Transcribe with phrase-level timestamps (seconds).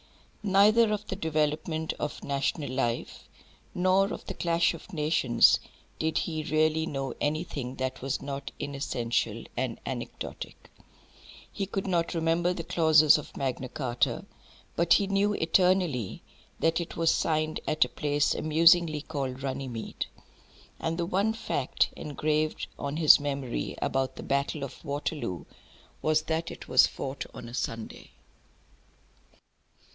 [0.41, 3.29] Neither of the development of national life,
[3.75, 5.59] nor of the clash of nations,
[5.99, 10.71] did he really know anything that was not inessential and anecdotic.
[11.51, 14.25] He could not remember the clauses of Magna Charta,
[14.75, 16.23] but he knew eternally
[16.59, 20.07] that it was signed at a place amusingly called Runnymede.
[20.79, 25.45] And the one fact engraved on his memory about the battle of Waterloo
[26.01, 28.09] was that it was fought on a Sunday.